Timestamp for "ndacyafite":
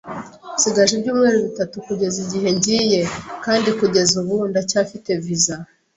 4.49-5.09